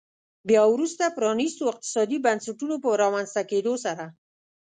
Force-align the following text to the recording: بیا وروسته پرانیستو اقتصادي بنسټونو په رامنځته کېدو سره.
بیا 0.49 0.63
وروسته 0.73 1.03
پرانیستو 1.17 1.63
اقتصادي 1.71 2.17
بنسټونو 2.25 2.75
په 2.83 2.89
رامنځته 3.01 3.41
کېدو 3.51 3.73
سره. 3.85 4.05